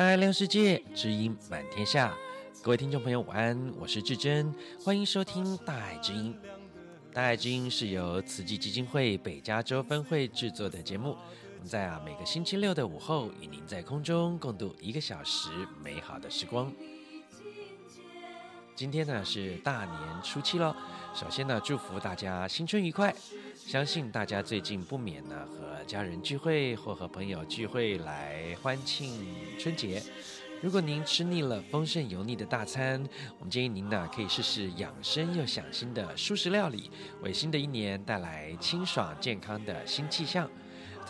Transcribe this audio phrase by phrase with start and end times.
[0.00, 2.16] 大爱亮世界，知音满天下。
[2.62, 4.50] 各位听众朋友，午安，我是志珍，
[4.82, 6.34] 欢迎收听《大爱之音》。
[7.14, 11.10] 《大爱之音》是由慈济基金会北加州分会制作的节目。
[11.10, 15.50] 我们在啊每个星期六的午后，与您在空中共度一个小时
[15.84, 16.72] 美好的时光。
[18.80, 20.74] 今天呢是大年初七喽，
[21.14, 23.14] 首先呢祝福大家新春愉快。
[23.54, 30.02] 相信大家最近不免呢和家人聚会或和朋友聚会来欢庆春节。
[30.62, 33.06] 如果您吃腻了丰盛油腻的大餐，
[33.38, 40.48] 我们建议您呢可以试试养生又享心的素食料理，为新的一年带来清爽健康的新气象。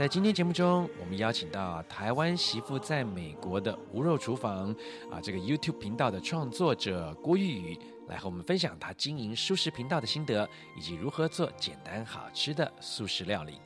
[0.01, 4.75] 在今天节目中，我们邀请到台湾媳妇在美国的无肉厨房
[5.11, 13.61] 啊这个 YouTube 频道的创作者郭玉宇，来和我们分享他经营素食频道的心得，以及如何做简单好吃的素食料理。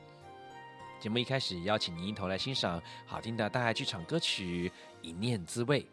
[0.99, 4.69] 节目一开始，邀请您一同来欣赏好听的大爱剧场歌曲
[5.01, 5.83] 《一念滋味》。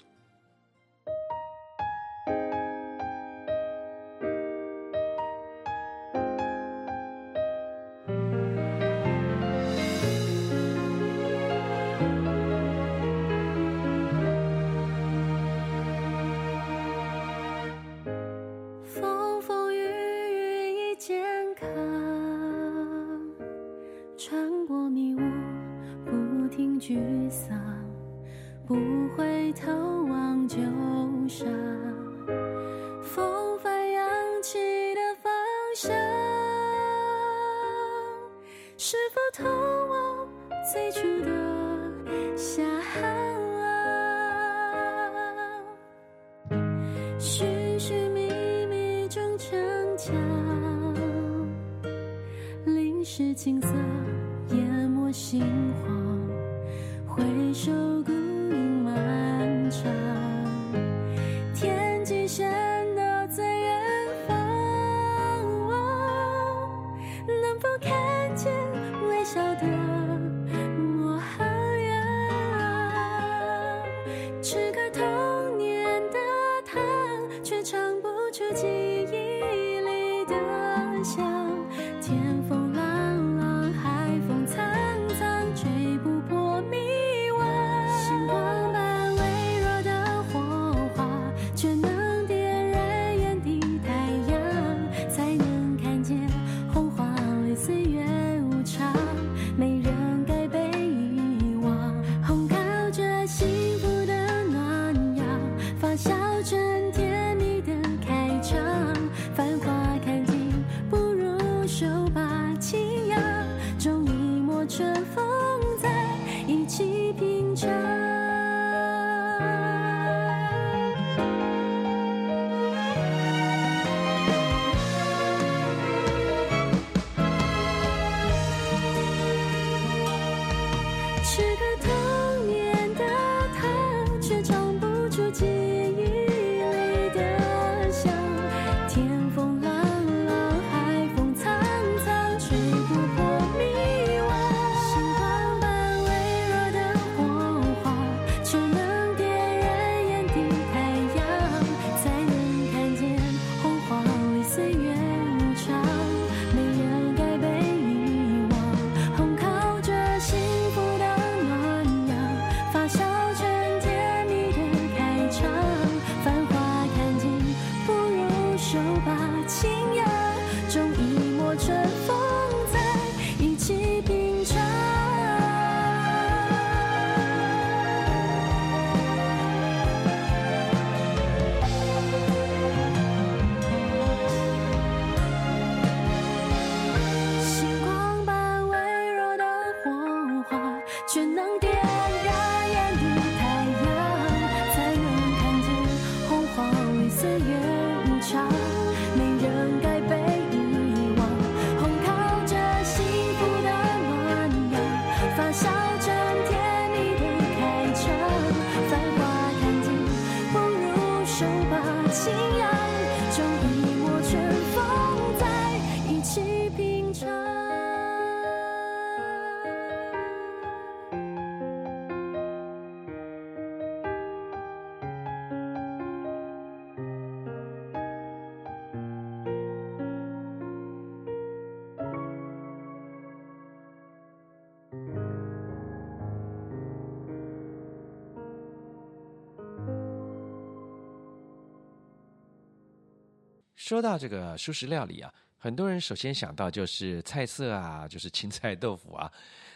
[243.83, 249.29] 说到这个素食料理啊，很多人首先想到就是菜色啊，就是青菜豆腐啊。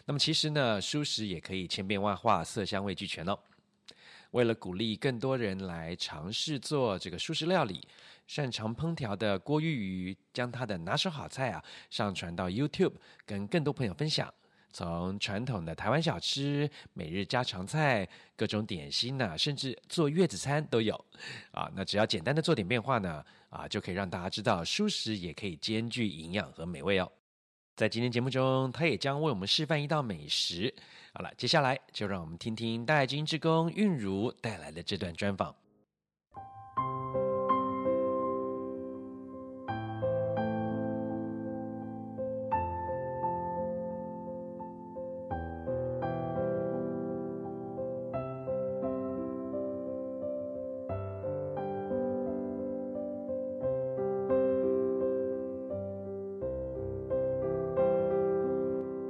[0.05, 3.37] 那么其实呢，素食也可以千变万化，色香味俱全哦。
[4.31, 7.81] 为了鼓励更多人来尝试做这个素食料理，
[8.29, 11.61] 擅长烹调的郭玉瑜将他的拿手好菜啊
[11.91, 12.95] 上传到 YouTube，
[13.25, 14.33] 跟更多朋友分享。
[14.73, 20.95] 从传统的台湾小吃、每日家常菜、各种点心呐、甚至做月子餐都有
[21.51, 21.71] 啊。
[21.75, 27.11] 那只要简单的做点变化呢，啊，就可以让大家知道素食也可以兼具营养和美味哦。
[27.75, 30.75] 在今天节目中，他也将为我们示范一道美食。
[31.13, 35.55] 好了，接下来就让我们听听大爱金志工韵如带来的这段专访。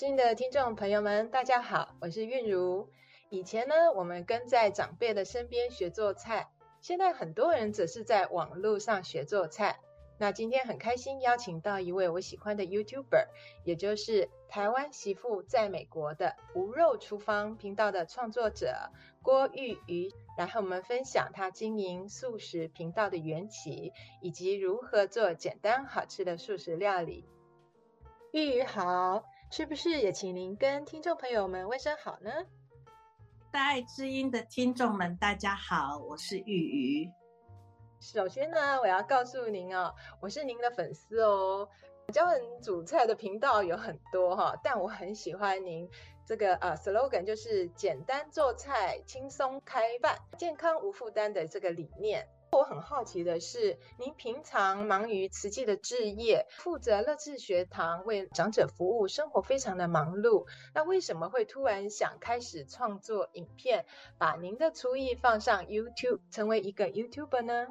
[0.00, 2.88] 大爱的听众朋友们，大家好，我是韵如。
[3.30, 6.48] 以前呢，我们跟在长辈的身边学做菜，
[6.80, 9.80] 现在很多人则是在网络上学做菜。
[10.16, 13.26] 那今天很开心邀请到一位我喜欢的 YouTuber，
[13.64, 23.92] 也就是台湾媳妇在美国的无肉厨房频道的创作者郭玉瑜，来和我们分享他经营素食频道的缘起，
[24.22, 27.24] 以及如何做简单好吃的素食料理。
[28.30, 29.24] 玉瑜好。
[29.50, 32.30] 是不是也请您跟听众朋友们问声好呢？
[33.50, 37.10] 大爱知音的听众们，大家好，我是玉瑜。
[37.98, 41.66] 首先呢，我要告诉您哦，我是您的粉丝哦。
[42.12, 45.88] 教人煮菜的频道有很多哈，但我很喜欢您
[46.26, 52.28] 这个呃 slogan，就是简单做菜，轻松开饭，健康无负担的这个理念。
[52.50, 60.46] 我很好奇的是，您平常忙于慈济的志业，负责乐智学堂为长者服务，生活非常的忙碌。
[60.74, 63.84] 那为什么会突然想开始创作影片，
[64.16, 67.66] 把您的厨艺放上 YouTube，成为一个 YouTuber 呢？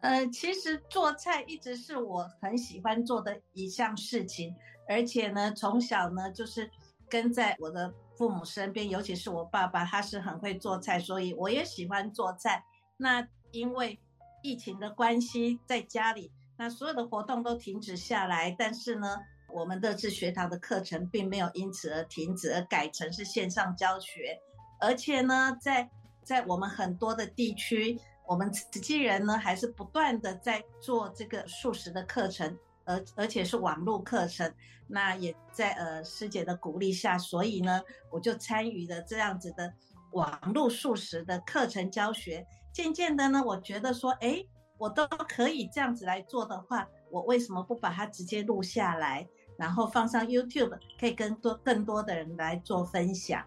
[0.00, 4.54] 呃，其实做菜一直是我很喜欢做的一项事情，
[4.88, 6.70] 而且呢，从小呢就是
[7.08, 12.64] 跟在我的父母身边，尤其是我爸爸，他是很会做菜，所以我也喜欢做菜。
[12.96, 13.98] 那因为
[14.42, 18.54] 疫情的关系，在家里，那所有的活动都停止下来。
[18.58, 19.16] 但是呢，
[19.48, 24.38] 我们乐智学堂的课程并没有因此而停止，而改成是线上教学。
[24.80, 25.88] 而且呢，在
[26.22, 34.52] 在我们很多的地区，我们慈济人呢还是不断的在做这个素食的课程，而而且是网络课程。
[34.88, 37.80] 那也在呃师姐的鼓励下，所以呢，
[38.10, 39.72] 我就参与了这样子的
[40.10, 42.44] 网络素食的课程教学。
[42.72, 44.44] 渐渐的呢，我觉得说，哎，
[44.78, 53.44] 我都可以这样子来做的话，我为什么不把它直接录下来，然后放上 YouTube，可以跟多更多的人来做分享？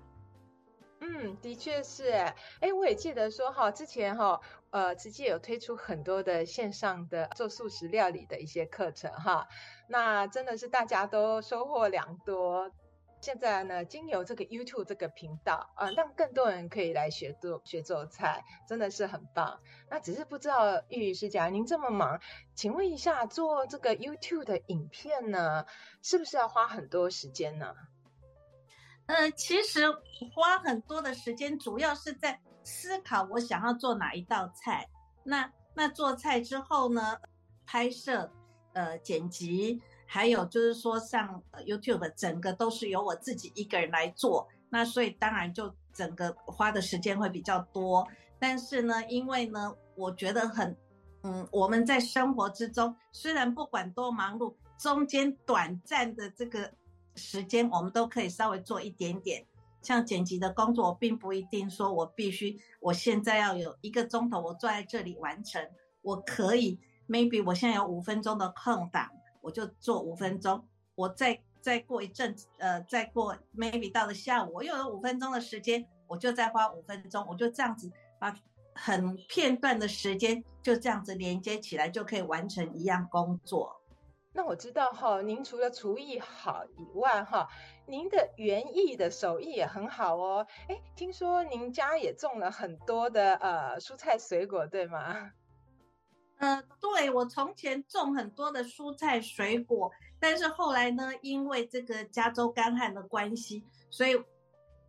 [1.01, 2.10] 嗯，的确是，
[2.62, 4.39] 哎，我也记得说哈，之前哈，
[4.72, 9.48] 呃，直接有推出很多的线上的做素食料理的一些课程哈，
[9.89, 12.72] 那真的是大家都收获良多。
[13.25, 19.60] 现在呢，经由这个 YouTube 这个频道啊，让更多人可以来学做学做菜，真的是很棒。
[19.89, 22.22] 那只是不知道玉瑜师姐，您这么忙，
[22.53, 25.65] 请问一下，做这个 YouTube 的影片呢，
[26.03, 27.74] 是不是要花很多时间呢？
[29.08, 29.89] 呃，其实
[30.36, 34.88] 花很多的时间，主要是在思考我想要做哪一道菜。
[35.24, 37.17] 那那做菜之后呢，
[37.65, 38.32] 拍摄，
[38.74, 39.82] 呃，剪辑。
[40.16, 48.08] 还有就是说，像 YouTube 整个都是由我自己一个人来做，那所以当然就整个花的时间会比较多。
[48.40, 50.74] 但是呢，因为呢，我觉得很，
[51.24, 56.72] 嗯，我们在生活之中，虽然不管多忙碌，中间短暂的这个
[57.16, 59.46] 时间，我们都可以稍微做一点点
[59.82, 65.62] 像剪辑的工作，并不一定说我必须我现在要有一个钟头，我坐在这里完成。
[66.02, 66.80] 我可以
[67.10, 69.10] ，maybe 我现在有五分钟的空档，
[69.46, 70.68] 我就做五分钟。
[70.96, 78.36] 我再再过一阵子，呃，再过 maybe 到了下午，我又有五分钟的时间，我就再花五分钟，我就这样子把
[78.74, 83.82] 很片段的时间就这样子连接起来，就可以完成一样工作。
[84.34, 87.48] 那我知道哈，您除了厨艺好以外哈，
[87.86, 90.46] 您的园艺的手艺也很好哦。
[90.68, 95.32] 哎，听说您家也种了很多的呃蔬菜水果，对吗？
[96.38, 99.89] 呃，对，我从前种很多的蔬菜水果，
[100.20, 104.22] 但是后来呢，因为这个加州干旱的关系，所以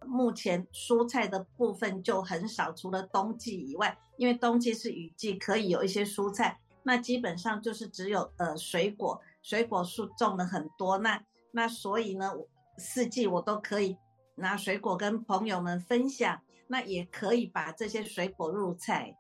[0.05, 11.23] 目前蔬菜的部分就很少，除了冬季以外，因为冬季是雨季，可以有一些蔬菜，那基本上就是只有呃水果，水果树种了很多，那
[11.53, 12.33] 那所以呢，
[12.77, 13.97] 四季我都可以
[14.35, 19.17] 拿水果跟朋友们分享，那也可以把这些水果入菜。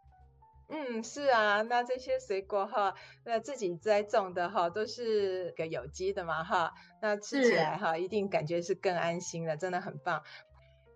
[0.68, 2.94] 嗯，是啊，那这些水果哈，
[3.24, 10.24] 那自己栽种的哈，都是个有机的嘛哈，那吃起来哈，一定感觉是更安心了，真的很棒。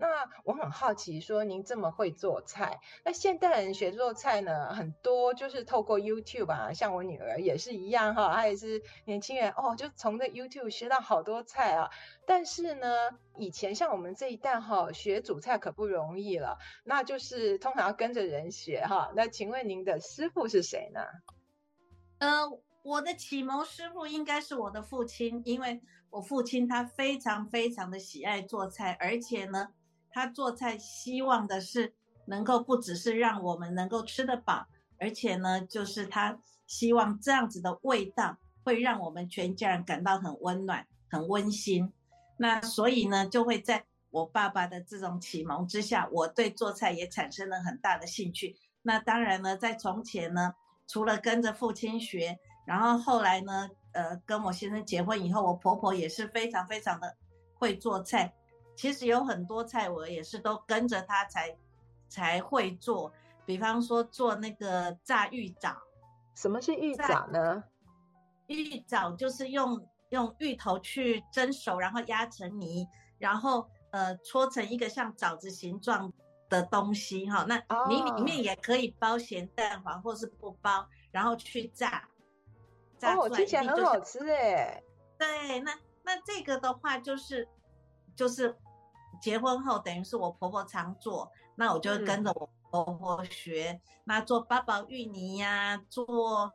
[0.00, 11.90] 那我很好奇，说您这么会做菜，那现代人学做菜呢，很多就是透过 YouTube 啊，像我女儿也是一样哈，她也是年轻人哦，就从这 YouTube 学到好多菜啊。
[12.25, 19.12] 但是呢，以前像我们这一代哈，学煮菜可不容易了，那就是通常要跟着人学哈。
[19.14, 21.00] 那请问您的师傅是谁呢？
[22.21, 22.50] 呃，
[22.83, 29.69] 我的启蒙师傅应该是我的父亲，因为我父亲他非常非常的喜爱做菜，而且呢。
[30.12, 31.95] 他做菜希望的是
[32.26, 34.67] 能够不只是让我们能够吃得饱，
[34.99, 41.93] 而且呢，就是他希望这样子的味道会让我们全家人感到很温暖、很温馨。
[42.37, 48.57] 那所以呢，就会在我爸爸的这种启蒙之下，我对做菜也产生了很大的兴趣。
[48.83, 50.55] 那当然呢，在从前呢，
[50.87, 57.17] 除了跟着父亲学，然后后来呢，呃，跟我先生结婚以后，我婆婆也是非常非常的
[57.55, 58.35] 会做菜。
[58.80, 61.54] 其实有很多菜我也是都跟着他才
[62.08, 63.12] 才会做，
[63.44, 65.76] 比方说做那个炸芋枣。
[66.34, 67.62] 什么是玉枣呢？
[68.46, 76.10] 芋枣就是用用芋头去蒸熟，然后压成泥，然后呃搓成一个像枣子形状
[76.49, 77.44] 的东西哈。
[77.46, 82.08] 那你里面也可以包咸蛋黄或是不包，然后去炸。
[82.96, 84.82] 炸出来、哦、听起来很好吃哎。
[85.18, 87.46] 对，那那这个的话就是
[88.16, 88.56] 就是。
[89.20, 96.52] 结婚后等于是我婆婆常做，那我就跟着我婆婆学，嗯、那做八宝芋泥呀、啊，做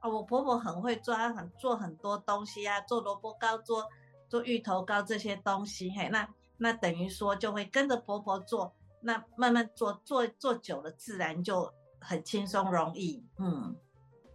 [0.00, 3.86] 啊，我婆婆很会做，她很做很多东西呀、啊，做萝卜糕，做
[4.28, 13.76] 做芋头糕这些东西，嘿，那那等于说就会跟着婆婆做，那慢慢做做做久了，自然就很轻松容易，嗯。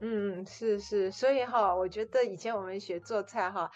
[0.06, 3.72] 嗯，是是，所以哈，我觉得以前我们学做菜哈。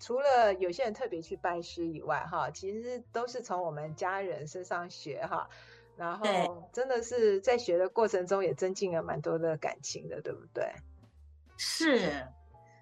[0.00, 5.48] 除了有些人特别去拜师以外，哈，其实都是从我们家人身上学哈，
[5.96, 10.72] 然后真的是在学的过程中也增进了蛮多的感情的，对不对？
[11.56, 12.24] 是，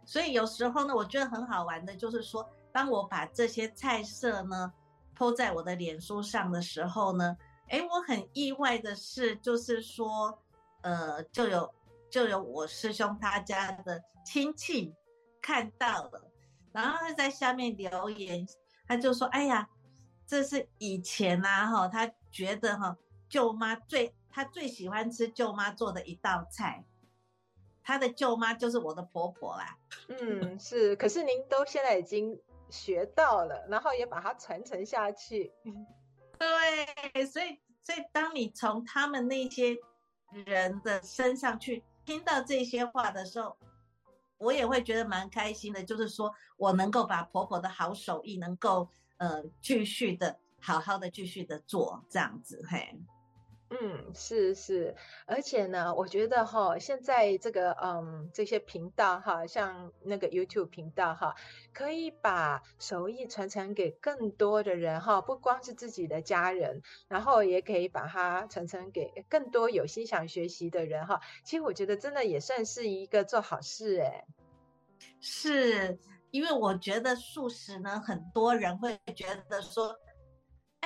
[0.04, 4.70] 所以有时候呢，我觉得很好玩的，就是说，当我把这些菜色呢
[5.16, 7.34] ，po 在我的脸书上的时候呢，
[7.68, 10.38] 哎，我很意外的是，就是说，
[10.82, 11.74] 呃，就有
[12.10, 14.94] 就有我师兄他家的亲戚
[15.40, 16.22] 看到了。
[16.76, 18.46] 然后他在下面留言，
[18.86, 19.66] 他就说：“哎呀，
[20.26, 22.94] 这是以前呐，哈，他觉得哈，
[23.30, 26.84] 舅妈最他最喜欢吃舅妈做的一道菜，
[27.82, 29.78] 他的舅妈就是我的婆婆啦。
[30.20, 30.94] ”嗯，是。
[30.96, 35.50] 可是您都现在已经学到了，然后也把它传承下去。
[36.38, 39.74] 对，所以所以当你从他们那些
[40.44, 43.56] 人的身上去听到这些话的时候。
[44.38, 52.98] 我也会觉得蛮开心的，就是说我能够把婆婆的好手艺能够呃继续的好好的继续的做这样子嘿，
[53.68, 54.94] 嗯，是是，
[55.26, 61.34] 而且呢，我觉得哈，现在这个嗯这些频道哈，像那个 YouTube 频道哈，
[61.72, 71.20] 可以把手艺传承给更多的人哈，不光是自己的家人，然后也可以把它传承给更多有心想学习的人哈。
[71.44, 74.24] 其实我觉得真的也算是一个做好事诶。
[75.20, 75.98] 是
[76.30, 79.98] 因为我觉得素食呢，很多人会觉得说，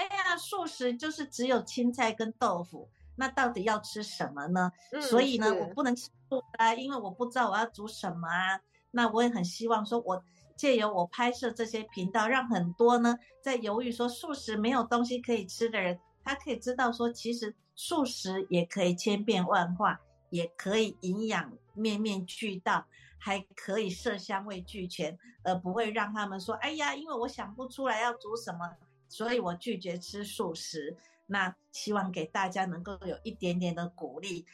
[0.01, 4.73] 哎呀，素食就是只有青菜跟豆腐，那到底要吃什么呢？
[4.93, 8.59] 嗯、所以呢，我不能吃素啊，因为我不知道我要煮什么啊。
[8.93, 10.25] 那我也很希望说，我
[10.57, 22.87] 借由我拍摄这些频道，让很多呢在犹豫说素食没有东西可以吃的人，他可以知道说，其实素食也可以千变万化，也可以营养面面俱到，
[23.19, 28.71] 还可以色香味俱全，而不会让他们说，哎呀，因为我想不出来要煮什么，
[29.11, 30.97] 所以我拒绝吃素食。
[31.27, 34.47] 那希望给大家能够有一点点的鼓励。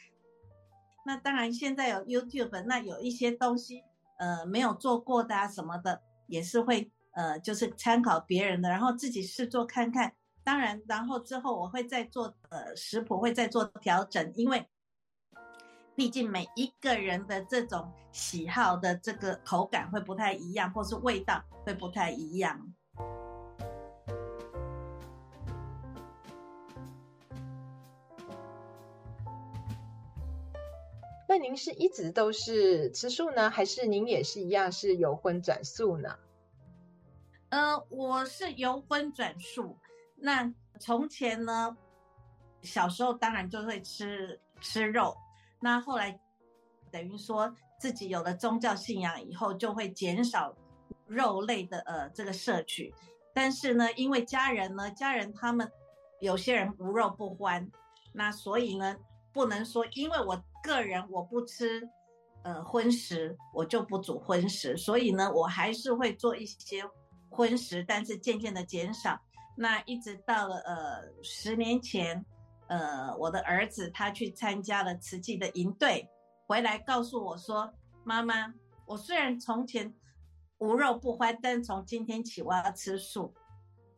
[1.05, 3.81] 那当然，现在有 YouTube，那有一些东西，
[4.19, 10.13] 呃，没有做过的啊什么的，也是会呃，就是参考别人的，然后自己试做看看。
[10.43, 14.63] 当然，然后之后我会再做呃食谱，会再做调整，因为
[15.95, 22.71] 毕竟每一个人的这种喜好的这个口感会不太一样，或是味道会不太一样。
[31.37, 36.17] 那您是一直都是吃素呢，还是您也是一样是由荤转素呢？
[37.49, 39.77] 呃，我是由荤转素。
[40.15, 41.77] 那从前呢，
[42.63, 45.15] 小时候当然就会吃吃肉。
[45.59, 46.19] 那后来
[46.89, 50.51] 等于说自己有了宗教信仰以后，就会减少
[51.05, 52.91] 肉类的呃这个摄取。
[53.31, 55.71] 但是呢，因为家人呢，家人他们
[56.19, 57.69] 有些人无肉不欢，
[58.11, 58.97] 那所以呢，
[59.37, 60.43] 不能说因为我。
[60.63, 61.87] 个人我不吃，
[62.43, 66.83] 呃，荤食，我就不煮荤食，所以呢，我还是会做一些
[67.29, 69.17] 荤食，但是渐渐的减少。
[69.55, 72.25] 那一直到了呃十年前，
[72.67, 76.09] 呃，我的儿子他去参加了慈济的营队，
[76.47, 77.71] 回来告诉我说
[78.03, 78.53] ：“妈妈，
[78.85, 79.95] 我虽然从前
[80.57, 83.33] 无肉不欢，但从今天起我要吃素。”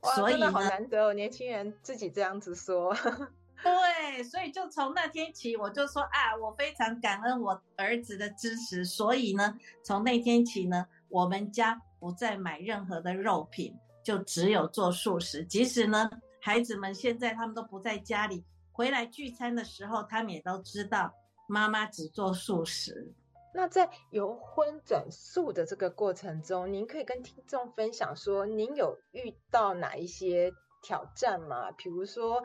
[0.02, 2.95] 哇，所以好难得哦，年轻人自己这样子说。
[3.63, 8.86] 对，所以就从那天起，我就说啊，我非常感恩我儿子的支持。
[8.86, 15.43] 所以呢，从那天起呢，我们家不再买任何的肉品，就只有做素食。
[15.43, 21.13] 即使呢，孩子们现在他们都不在家里，回来聚餐的时候，他们也都知道
[21.48, 23.13] 妈妈只做素食。
[23.54, 31.69] 那在由荤转素的这个过程中，您可以跟听众分享说，您有遇到哪一些挑战吗？
[31.74, 32.41] 比如说。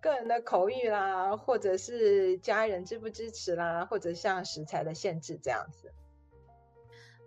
[0.00, 5.92] 个人的口欲啦，或者是家人支不支持啦，或者像食材的限制这样子。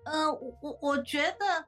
[0.05, 1.65] 呃，我我我觉得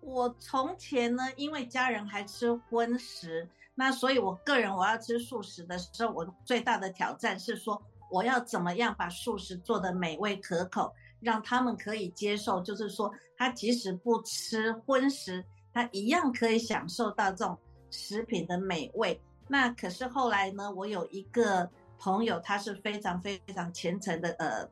[0.00, 17.58] 我从前呢，因为家人还吃荤食，那所以我个人我要吃素食的时候，我最大的挑战是说，我要怎么样把素食做得美味可口，让他们可以接受，就是说他即使不吃荤食，他一样可以享受到这种
[17.90, 19.20] 食品的美味。
[19.46, 24.68] 那可是后来呢，我有一个朋友，他是非常非常虔诚的，呃，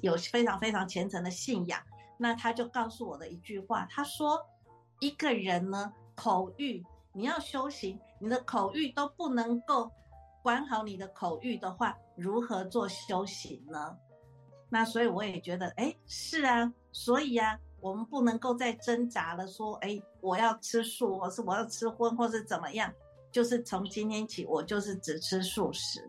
[0.00, 1.80] 有非常非常虔诚的信仰。
[2.18, 4.40] 那他就告诉我的一句话，他说
[5.00, 9.90] ：“一个人呢，口欲你要修行，你的口欲都不能够
[10.42, 13.96] 管好你的口欲的话，如何做修行呢？”
[14.70, 22.90] 那所以我也觉得，哎，是啊，所以啊，我们不能够再挣扎了，说，哎，我要吃素，或是我要吃荤，或是怎么样。
[23.32, 26.08] 就是从今天起，我就是只吃素食。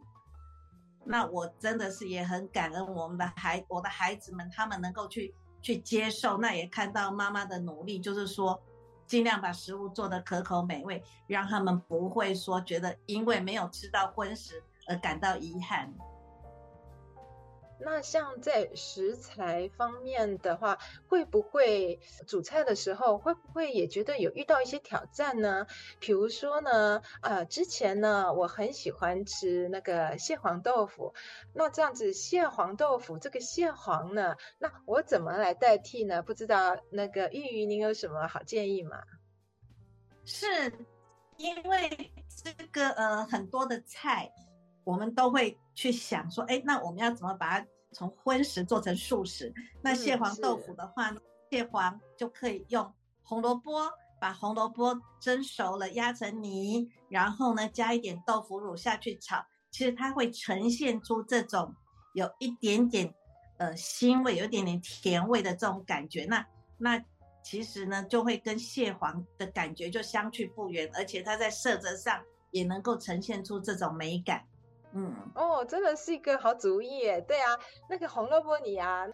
[1.05, 6.37] 那我真的是也很感恩我们的孩，我的孩子们，他们能够去去接受。
[6.37, 8.61] 那也看到妈妈的努力，就是说
[9.07, 15.93] 尽量把食物做得可口美味，让他们不会说觉得因为没有吃到荤食而感到遗憾。
[17.83, 25.67] 那像在食材方面的话，会不会煮菜的时候会不会也觉得有遇到一些挑战呢？
[25.99, 31.13] 比如说呢，呃，之前呢，我很喜欢吃那个蟹黄豆腐，
[31.53, 36.21] 那这样子蟹黄豆腐这个蟹黄呢，那我怎么来代替呢？
[36.23, 39.03] 不知道那个玉瑜，您有什么好建议吗？
[40.25, 40.47] 是
[41.37, 42.11] 因为
[42.43, 44.31] 这个呃很多的菜，
[44.83, 49.53] 我们都会去想说，哎，那我们要怎么把它从荤食做成素食？
[49.81, 51.19] 那蟹黄豆腐的话，呢、
[51.49, 52.93] 蟹黄就可以用
[53.23, 53.71] 红萝卜，
[54.19, 61.73] 把红萝卜蒸熟了压成泥，然后呢加一点豆腐乳下去炒，其实它会呈现出这种
[62.13, 63.13] 有一点点
[63.57, 66.25] 呃腥味，有一点点甜味的这种感觉。
[66.25, 66.45] 那
[66.77, 67.03] 那
[67.43, 74.43] 其实呢就会跟蟹黄的感觉就相去不远，而且它在色泽上也能够呈现出这种美感。
[74.95, 77.19] 嗯哦，真的是一个好主意耶！
[77.21, 79.07] 对啊，那个红萝卜泥啊，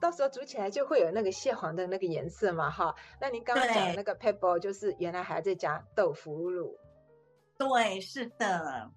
[0.00, 2.94] 到时候煮起来就会有那个蟹黄的那个颜色嘛，哈。
[3.20, 6.78] 那您刚刚讲的那个 pebble 就是原来还在加豆腐乳。
[7.56, 8.90] 对，是的。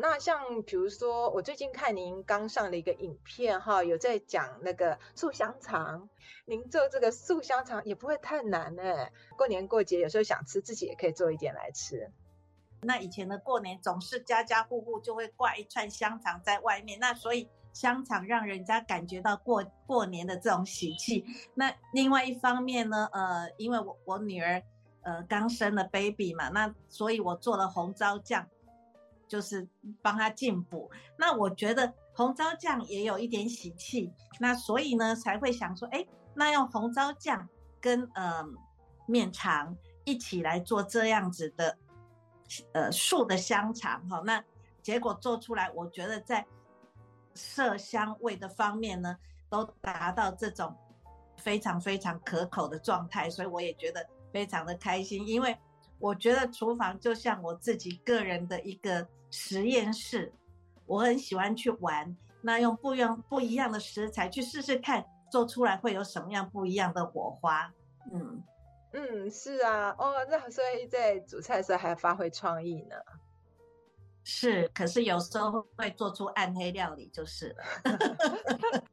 [0.00, 6.08] 那像比如说，我最近看您刚上的一个影片哈，有在讲那个素香肠。
[6.44, 12.10] 您做这个素香肠也不会太难哎，过年过节有时候想吃，自己也可以做一点来吃。
[12.82, 21.24] 那以前的过年总是家家户户就会挂一串香肠在外面，那所以香肠让人家感觉到过过年的这种喜气。
[21.54, 24.62] 那另外一方面呢，呃，因为我我女儿
[25.02, 28.46] 呃刚生了 baby 嘛，那所以我做了红糟酱。
[29.28, 29.66] 就是
[30.00, 37.48] 帮他进补，那我觉得红糟酱也有一点喜气，那所以呢才会想说，哎，那用红糟酱
[37.80, 38.44] 跟呃
[39.08, 41.76] 面肠一起来做这样子的
[42.72, 44.42] 呃素的香肠哈，那
[44.82, 46.46] 结果做出来，我觉得在
[47.34, 49.16] 色香味的方面呢，
[49.48, 50.74] 都达到这种
[51.36, 55.56] 非常非常可口的状态，所以我也觉得非常的开心，因为
[55.98, 59.06] 我觉得厨房就像我自己个人的一个。
[59.28, 60.32] 实验室，
[60.86, 62.16] 我很喜欢去玩。
[62.40, 67.70] 那用不用不一样的食材去试试看，做出来会有什么样不一样的火花？
[68.12, 68.42] 嗯
[68.98, 72.96] 嗯，是啊，哦，那所以在煮菜的时候还要发挥创意呢。
[74.24, 77.62] 是，可是有时候会做出暗黑料理就是了。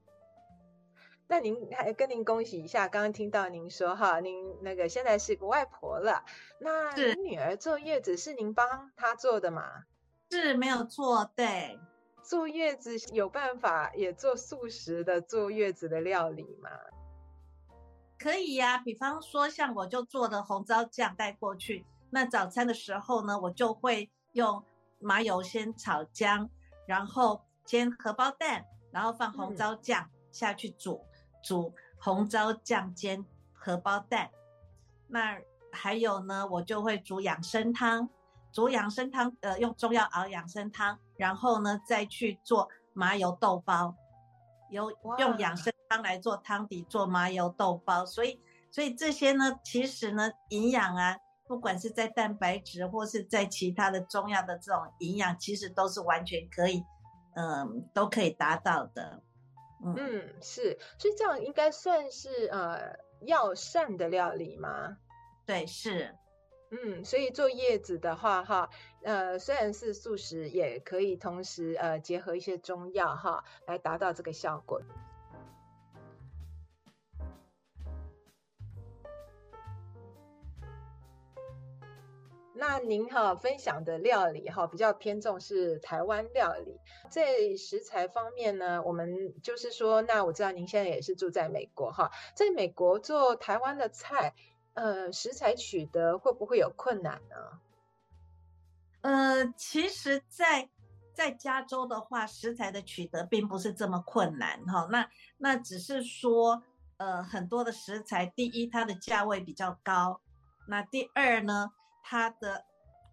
[1.26, 6.26] 那您还跟您恭喜一下，刚刚听到您说哈，您那个现在是个外婆了。
[6.60, 9.86] 那您女儿坐月子是您帮她做的吗？
[10.32, 11.80] 是没有做，对，
[12.24, 16.70] 坐月子有办法也做素食的坐月子的料理吗？
[18.24, 24.64] 可以呀、啊，比方说像我就做的红糟酱带过去，那早餐的时候呢，我就会用
[25.00, 26.50] 麻油先炒姜，
[26.88, 34.30] 然后煎荷包蛋，然后放红糟酱下去煮，嗯、煮红糟酱煎荷包蛋。
[35.08, 35.38] 那
[35.74, 38.10] 还有呢，我就会煮养生汤。
[38.54, 43.94] 煮养生汤，呃，用中药熬养生汤，然后呢，再去做麻油豆包，
[44.70, 56.84] 有用养生汤来做汤底，做麻油豆包，所以，所以这些呢，其实呢，营养啊，不管是在蛋白质或是在其他的中药的这种营养，其实都是完全可以，
[57.36, 59.22] 嗯、呃，都可以达到的。
[59.86, 64.98] 嗯，嗯是，所以这样应该算是呃药膳的料理吗？
[65.46, 66.16] 对，是。
[66.72, 68.68] 嗯，所以做叶子的话，哈，
[69.04, 74.82] 呃，虽然是素食，也可以同时呃结合一些中药，哈，来达到这个效果。
[82.54, 94.34] 那您哈分享的料理哈比较偏重是台湾料理，在食材方面呢，我们就是说，那我知道您现在也是住在美国哈，在美国做台湾的菜。
[94.76, 97.36] 呃，食材取得会不会有困难呢？
[99.02, 100.64] 呃，其实在，
[101.14, 104.88] 在在加州的话，食材的取得并不是这么困难哈。
[104.90, 106.64] 那那只是说，
[106.98, 110.20] 呃，很多的食材，第一，它的价位比较高；
[110.68, 111.72] 那第二呢，
[112.04, 112.64] 它的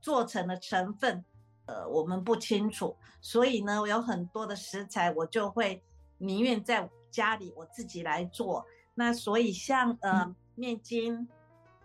[0.03, 1.25] 做成的成分，
[1.65, 2.95] 呃，我们不清楚。
[3.23, 5.83] 所以呢，我有很多的食材，我就会
[6.19, 8.67] 宁愿在家里我自己来做。
[8.95, 11.27] 那所以像呃，嗯、面筋。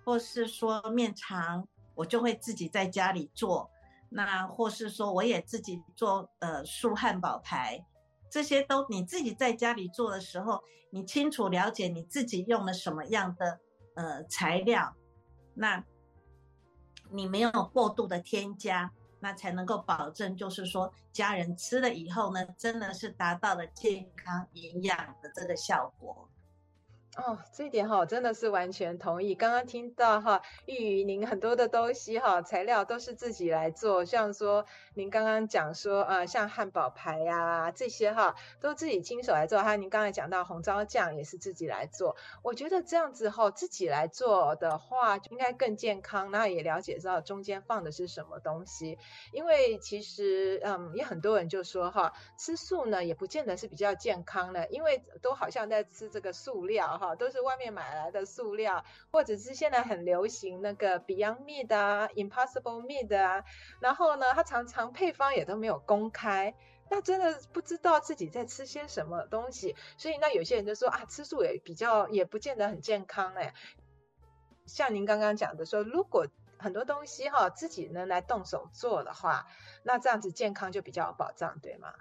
[0.08, 3.68] 或是说面肠，我就会自己在家里做。
[4.08, 7.84] 那或是说，我也自己做呃素汉堡排，
[8.30, 13.60] 这些都你自己在家里做的时候，你清楚了解你自己用了什么样的
[13.96, 14.96] 呃材料，
[15.56, 15.84] 那
[17.10, 26.30] 你没有过度的添加，那才能够保证就是说家人吃了以后呢，真的是达到了健康营养的这个效果。
[27.16, 29.36] 哦，这一点哈，真的是完全同意。
[29.36, 39.62] 刚刚听到哈，玉宇您很多的东西哈，材料都是自己来做，像说您刚刚讲说，呃，像汉堡排呀、这些哈，都自己亲手来做。
[39.62, 48.98] 还有您刚才讲到红糟酱也是自己来做，我觉得这样子哈，自己来做的话，应该更健康，那也了解到中间放的是什么东西。
[49.32, 57.05] 因为其实，嗯，也很多人就说哈，吃素呢也不见得是比较健康的，因为都好像在吃这个塑料哈。
[57.14, 63.44] 都是外面买来的塑料，或者是现在很流行那个 Beyond Meat 啊，Impossible Meat 啊，
[63.82, 66.56] 然后呢，它常常配方也都没有公开，
[66.90, 73.54] 那真的不知道自己在吃些什么东西，所以那有些人就说啊，吃素也比较也不见得很健康哎。
[74.66, 76.26] 像您刚刚讲的说，如果
[76.58, 79.46] 很多东西哈自己能来动手做的话，
[79.84, 81.94] 那这样子健康就比较有保障，对吗？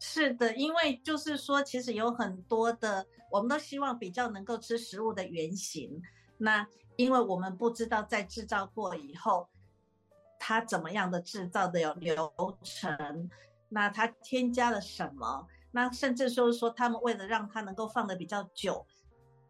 [0.00, 6.00] 是的，因为就是说，其实有很多的，我们都希望比较能够吃食物的原型。
[6.36, 9.48] 那因为我们不知道在制造过以后，
[10.38, 12.32] 它怎么样的制造的有流
[12.62, 13.28] 程，
[13.68, 15.46] 那它添加了什么？
[15.70, 18.86] 那甚至说说他们为了让它能够放的比较久，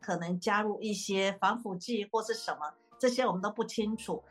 [0.00, 4.22] 可能加入一些防腐剂或是什么，这些我们都不清楚。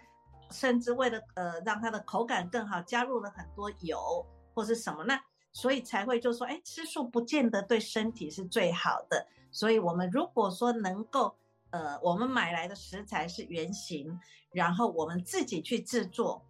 [0.49, 5.21] 甚至为了呃让它的口感更好，加入了很多油或是什么，那
[5.57, 9.25] 所以才会就说，哎，吃素不见得对身体是最好的。
[9.51, 11.35] 所以我们如果说能够，
[11.71, 14.19] 呃，我们买来的食材是原型，
[14.51, 16.45] 然后我们自己去制作，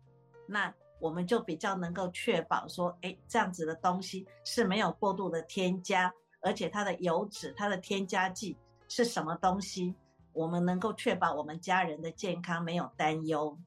[0.45, 8.57] 那我们就比较能够确保说，哎，这样子的东西是没有过度的添加，而且它的油脂、它的添加剂
[8.89, 9.95] 是什么东西，
[10.33, 13.57] 我们能够确保我们家人的健康没有担忧。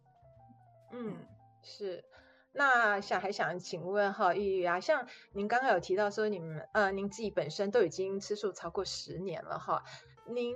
[0.92, 1.16] 嗯，
[1.62, 2.04] 是。
[2.52, 9.84] 那想还想请问哈，玉玉啊，像您刚刚有提到说你们呃，您自己本身都已经吃素超过十年了哈，
[10.26, 10.54] 您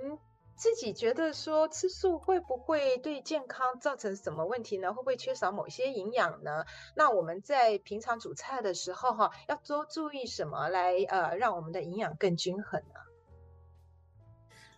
[0.57, 4.93] 自己觉得说吃素会不会对健康造成什么问题呢？
[4.93, 6.65] 会不会缺少某些营养呢？
[6.95, 12.99] 那我们在平常煮菜的时候哈，要多注意什么来呃让我们的营养更均衡呢？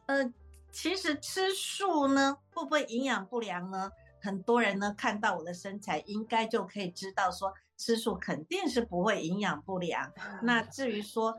[0.06, 0.34] 呃，
[0.72, 3.92] 其实吃素呢，会不会营养不良呢？
[4.22, 10.12] 很多人呢看到我的身材，应该就可以知道说吃素肯定是不会营养不良。
[10.42, 11.36] 那至于说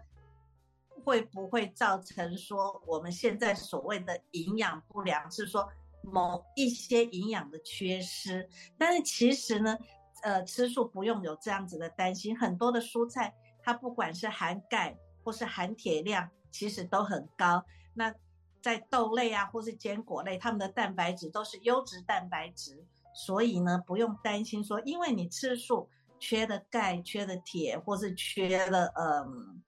[1.05, 5.69] 会不会造成说我们现在所谓的营养不良，是说
[6.03, 8.49] 某一些营养的缺失。
[8.77, 9.77] 但是其实呢，
[10.23, 12.39] 呃，吃素不用有这样子的担心。
[12.39, 17.65] 很多的蔬菜，它不管是含钙或是含铁量，其实都很高。
[17.95, 18.13] 那
[18.61, 29.63] 在豆类啊，或是坚果类，它们的蛋白质都是优质蛋白质，所以呢，不用担心说，因为你吃素缺了钙、缺了铁，或是缺了嗯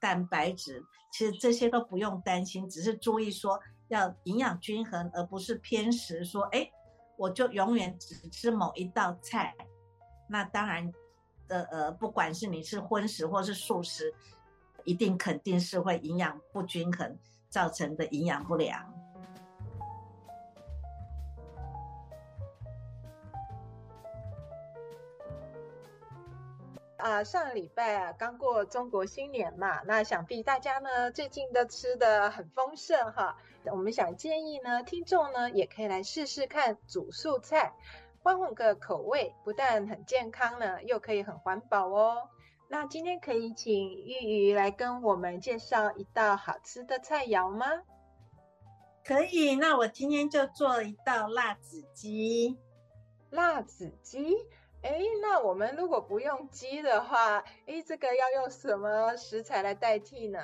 [0.00, 6.24] 蛋白质，其实这些都不用担心，只是注意说要营养均衡，而不是偏食。
[6.24, 6.70] 说，哎，
[7.16, 9.54] 我就永远只吃某一道菜，
[10.28, 10.92] 那当然
[11.48, 14.14] 的呃，不管是你是荤食或是素食，
[14.84, 17.18] 一定肯定是会营养不均衡。
[17.52, 18.92] 造成的营养不良。
[26.96, 33.36] 啊、上个礼拜啊，刚过中国新年嘛，那想必大家呢最近都吃得很丰盛哈。
[33.64, 37.74] 我们想建议呢，听众呢也可以来试试看煮素菜，
[38.22, 42.28] 换换个口味，不但很健康呢，又可以很环保哦。
[42.72, 44.14] 那今天可以请玉
[44.48, 47.66] 瑜来跟我们介绍一道好吃的菜肴吗？
[49.04, 52.56] 可以，那我今天就做一道辣子鸡。
[53.28, 54.34] 辣子鸡，
[54.80, 60.40] 哎，那我们如果不用鸡的话，哎，这个要用什么食材来代替呢？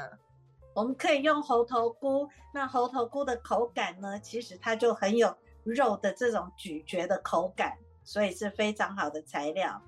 [0.75, 2.29] 我们可以用猴头菇。
[2.53, 9.81] 那猴头菇的口感呢，其实它就很有肉的这种咀嚼的口感，所以是非常好的材料。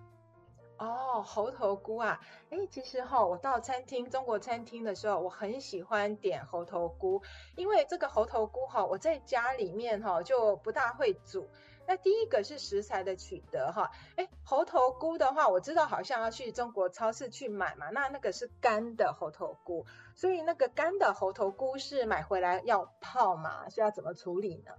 [0.81, 7.23] 哦，猴头菇啊，哎，其实哈，我到餐厅，中国餐厅的时候，我很喜欢点猴头菇，
[7.55, 11.47] 因为这个猴头菇哈，我在家里面哈就不大会煮。
[11.87, 19.85] 那第一个是食材的取得哈，哎，猴头菇的话，我知道好像要去中国超市去买嘛，那那个是干的猴头菇，
[20.17, 24.73] 所以那个干的猴头菇是买回来要泡嘛，是要怎么处理呢？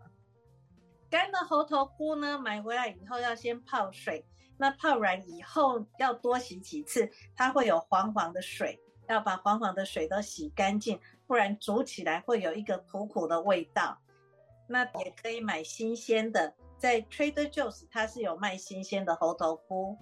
[1.12, 4.26] 干的猴头菇呢，买回来以后要先泡水。
[4.62, 13.97] 那泡软以后要多洗几次，它会有黄黄的水，要把黄黄的水都洗干净，不然煮起来会有一个苦苦的味道。
[14.67, 19.97] 那也可以买新鲜的，在 Trader Joe's 它是有卖新鲜的猴头菇。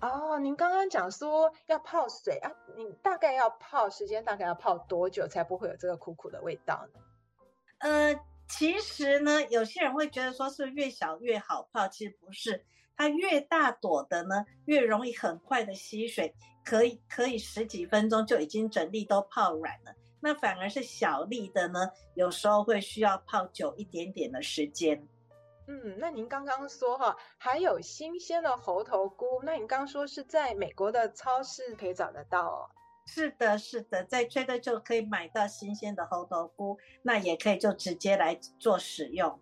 [0.00, 7.00] 哦，您刚刚讲说要泡水啊，你大概要泡时间大概要泡多久才不会有这个苦苦的味道呢？
[7.80, 8.18] 呃，
[8.48, 12.64] 其实呢，有些人会觉得说是越小越好泡，其实不是。
[12.96, 19.94] 它越大朵的呢，越容易很快的吸水，可以可以十几分钟就已经整粒都泡软了。
[20.20, 25.06] 那反而是小粒的呢，有时候会需要泡久一点点的时间。
[25.66, 32.70] 嗯，那您刚刚说哈，还有新鲜的猴头菇，那您刚刚说是在美国的超市可以找得到哦？
[33.06, 39.38] 是的，是的，在 Trader 就可以买到新鲜的猴头菇，那也可以就直接来做使用。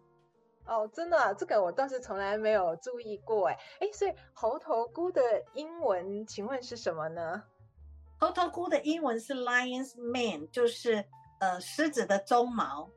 [0.67, 5.21] 哦，真的啊，这个我倒是从来没有注意过哎哎，所以猴头菇的
[5.55, 7.43] 英文请问是什么呢？
[8.19, 11.05] 猴头菇的英文是 lion's mane，就是
[11.41, 12.89] 呃狮子的鬃毛。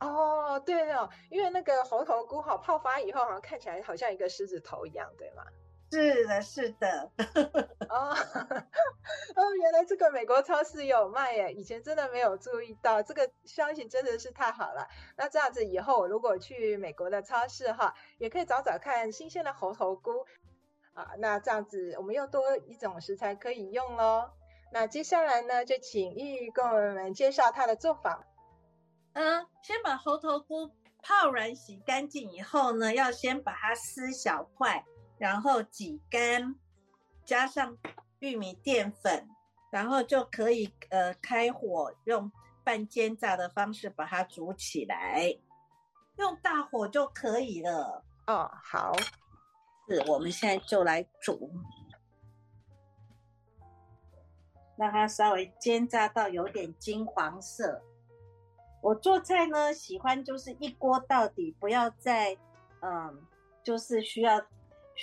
[0.00, 5.44] 哦，对哦，因为那个猴头菇好泡发以后，好像看起来好像一个狮子头一样，对吗？
[5.92, 7.10] 是的，是的。
[7.90, 8.16] 哦，
[9.36, 11.52] 哦，原来这个美国超市有卖耶！
[11.52, 14.88] 以前真的没有注意到，这个消息真的是太好了。
[15.18, 20.24] 那这样子以后，如果去美国的超市哈，也可以找找看新鲜的猴头菇
[20.94, 21.10] 啊。
[21.18, 24.30] 那这样子，我们又多一种食材可以用喽。
[24.72, 28.26] 那接下来呢，就请玉玉跟我们介绍它的做法。
[29.12, 30.70] 嗯，先把猴头菇
[31.02, 34.82] 泡软洗干净以后呢，要先把它撕小块，
[35.22, 36.56] 然后挤干，
[37.24, 37.78] 加上。
[38.24, 39.28] 玉米淀粉，
[39.68, 42.30] 然后就可以呃开火用
[42.62, 45.36] 半煎炸的方式把它煮起来，
[46.18, 48.04] 用大火就可以了。
[48.28, 48.92] 哦，好，
[49.88, 51.50] 是，我们现在就来煮，
[54.76, 57.82] 让它稍微煎炸到有点金黄色。
[58.80, 62.38] 我做菜呢，喜欢就是一锅到底，不要再
[62.82, 63.26] 嗯，
[63.64, 64.40] 就是需要。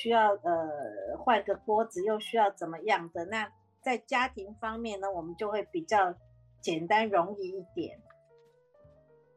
[0.01, 3.25] 需要呃换个锅子，又需要怎么样的？
[3.25, 6.15] 那在家庭方面呢，我们就会比较
[6.61, 7.99] 简单容易一点。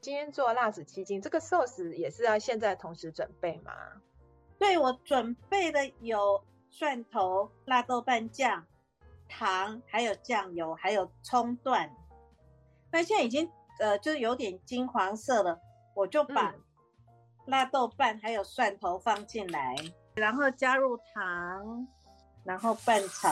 [0.01, 3.73] 今天做辣子鸡丁，这个寿司也是要现在同时准备吗？
[4.61, 8.65] 对，我准备的有蒜头、辣豆瓣酱、
[9.29, 11.91] 糖，还有酱油，还有葱段。
[12.93, 15.59] 那现在已经呃就是有点金黄色了，
[15.97, 16.55] 我就把
[17.47, 19.75] 辣豆瓣还有蒜头放进来。
[20.15, 21.87] 然后加入糖，
[22.45, 23.31] 然后拌炒。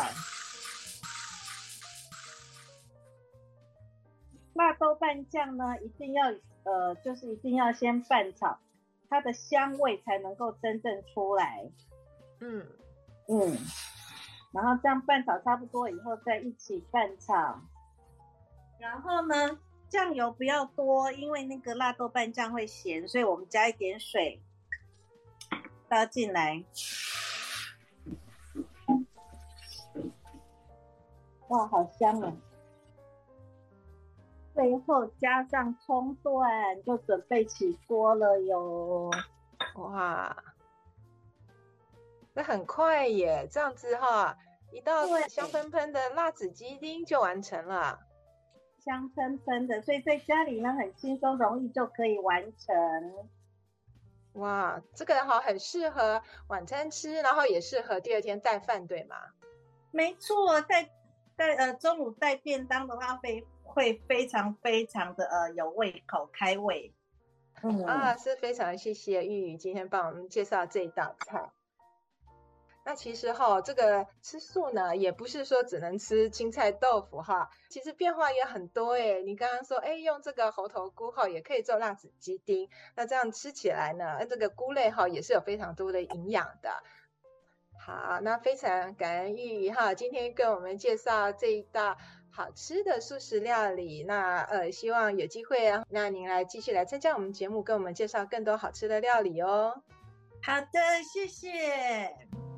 [4.54, 6.26] 辣豆瓣酱呢，一定要
[6.64, 8.58] 呃，就是一定要先拌炒，
[9.08, 11.70] 它的香味才能够真正出来。
[12.40, 12.66] 嗯
[13.28, 13.56] 嗯，
[14.52, 17.60] 然后这样拌炒差不多以后，再一起拌炒。
[18.78, 24.42] 然后呢，酱油不要多，因为那个辣豆瓣酱会咸，所以我们加一点水。
[25.90, 26.64] 倒进来，
[31.48, 32.32] 哇，好香啊！
[34.54, 39.10] 最后加上葱段，就准备起锅了哟。
[39.74, 40.36] 哇，
[42.34, 43.48] 那很快耶！
[43.50, 44.38] 这样子哈，
[44.70, 47.98] 一道香喷喷的辣子鸡丁就完成了。
[48.84, 52.76] 香喷喷的，所以在家里呢，很轻松容易就可以完成。
[54.34, 59.16] 哇，这个好，很适合晚餐吃，然后也适合第二天带饭，对吗？
[59.90, 60.88] 没错，带
[61.36, 66.94] 带呃中午带便当的话，会会非常非常的呃有胃口，开胃。
[67.62, 71.50] 嗯啊，是非常谢谢玉宇今天帮我们介绍这一道菜。
[72.90, 79.22] 那其实哈，这个吃素呢，也不是说只能吃青菜豆腐哈，其实变化也很多诶。
[79.22, 86.82] 你刚刚说，哎，用这个猴头菇哈，也可以做辣子鸡丁，那这样吃起来呢，这个菇类哈也是有非常多的营养的。
[87.78, 91.96] 好，那非常感恩玉玉哈，今天跟我们介绍这一道
[92.32, 94.02] 好吃的素食料理。
[94.02, 99.80] 那呃，希望有机会啊，那您来继续来参加我们节目，跟我们介绍更多好吃的料理哦。
[100.42, 102.49] 好的，谢谢。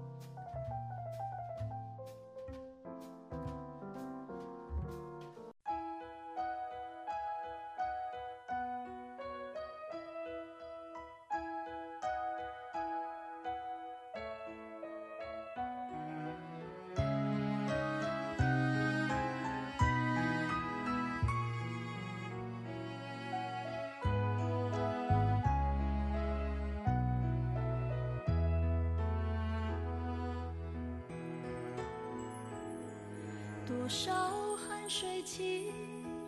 [33.93, 34.11] 多少
[34.57, 35.71] 汗水砌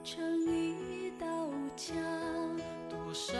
[0.04, 1.96] 成一道墙，
[2.90, 3.32] 多少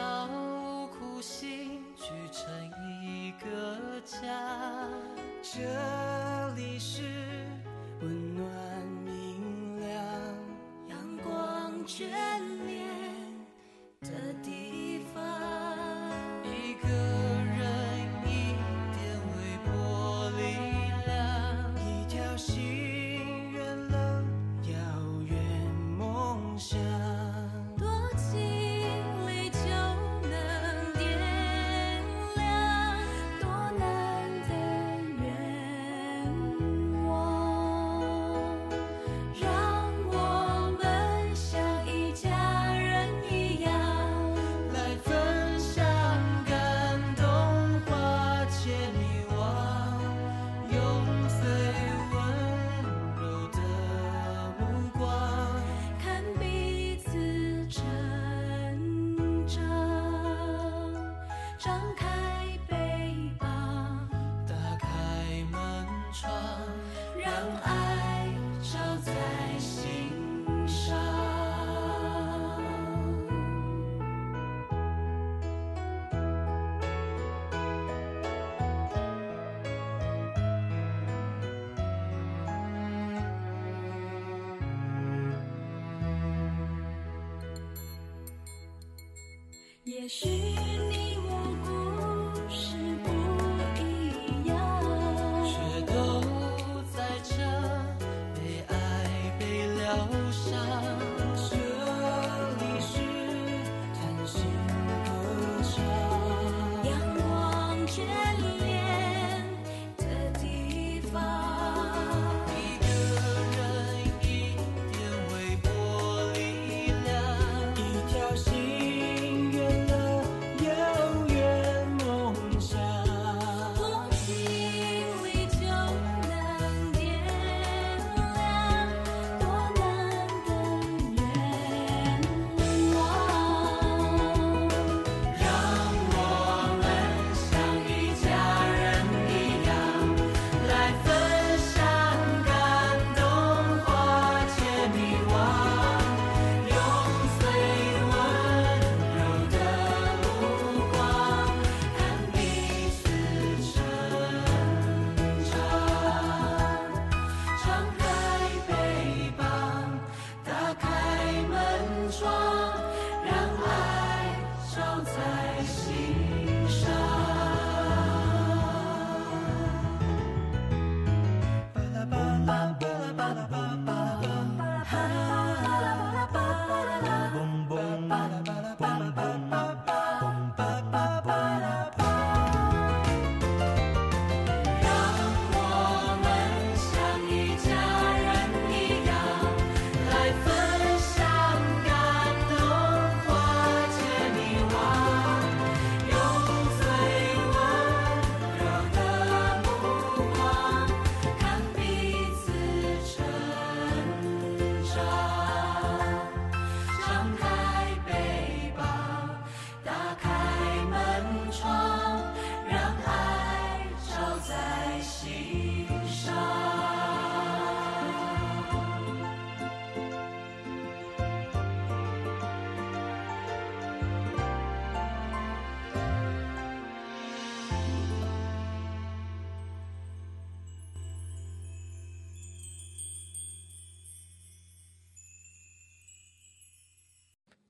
[89.95, 91.24] 也许你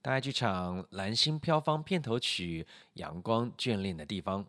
[0.04, 2.62] 大爱剧场《蓝星飘芳》片头曲
[3.00, 4.44] 《阳光眷恋的地方》。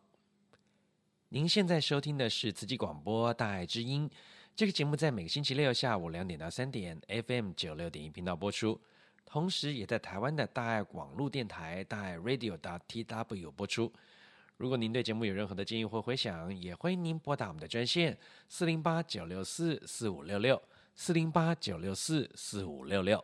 [1.30, 4.06] 您现在收听的是慈济广播《大爱之音》，
[4.54, 8.78] 这个节目在每个星期六下午两点到三点，FM 九六点一频道播出，
[9.24, 13.90] 同时也在台湾的大爱网络电台大爱 Radio TW 播出。
[14.58, 18.18] 如果您对节目有任何的建议或回响，也欢迎您拨打我们的专线
[18.50, 20.62] 四零八九六四四五六六
[20.96, 23.24] 四零八九六四四五六六。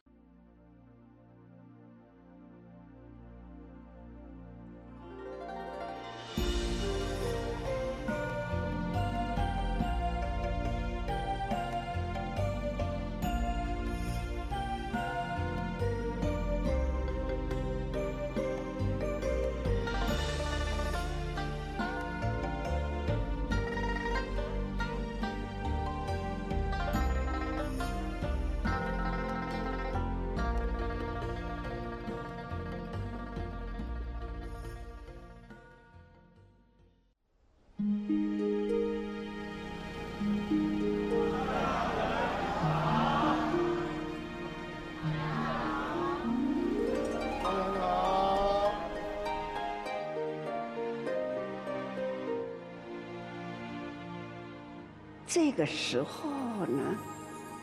[55.33, 56.29] 这个时候
[56.65, 56.97] 呢，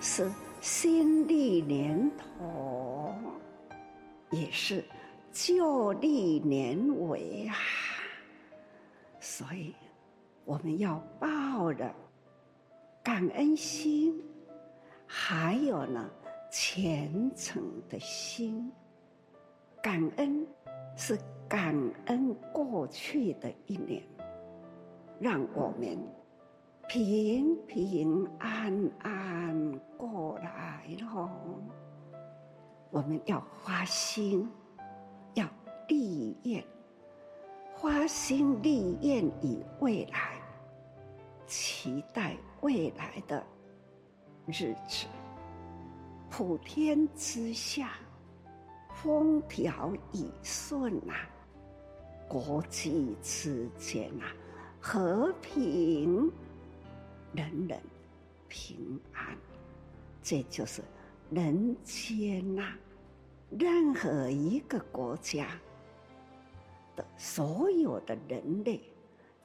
[0.00, 0.26] 是
[0.58, 3.14] 新历年头，
[4.30, 4.82] 也是
[5.30, 7.54] 旧历年尾啊，
[9.20, 9.74] 所以
[10.46, 11.94] 我们要抱着
[13.02, 14.18] 感恩心，
[15.06, 16.08] 还有呢
[16.50, 18.72] 虔诚的心。
[19.82, 20.46] 感恩
[20.96, 24.02] 是感恩过去的一年，
[25.20, 25.98] 让我们。
[26.88, 31.30] 平平安安过来了，
[32.90, 34.48] 我们要发心，
[35.34, 35.46] 要
[35.86, 36.64] 立愿，
[37.76, 40.40] 发心立愿以未来，
[41.46, 43.44] 期待未来的
[44.46, 45.06] 日子，
[46.30, 47.90] 普天之下
[48.94, 51.28] 风调雨顺啊，
[52.26, 54.32] 国际之间啊
[54.80, 56.32] 和平。
[57.34, 57.80] 人人
[58.48, 59.36] 平安，
[60.22, 60.82] 这就是
[61.30, 62.74] 人间呐、
[63.50, 65.60] 任何一个国家
[66.96, 68.80] 的所有的人类，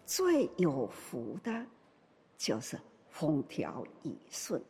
[0.06, 1.66] 最有福的，
[2.38, 2.80] 就是
[3.10, 4.62] 风调雨顺，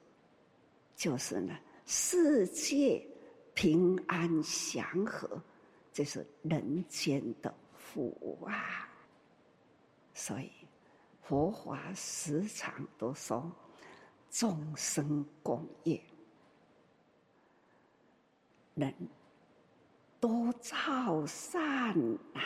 [0.95, 1.55] 就是呢，
[1.85, 3.05] 世界
[3.53, 5.41] 平安祥和，
[5.93, 8.89] 这是人间的福啊。
[10.15, 10.49] 所以
[11.23, 13.51] 佛法时常都说，
[14.29, 16.01] 众生共业，
[18.75, 18.93] 人。
[20.19, 21.59] 多造善
[22.33, 22.41] 啊，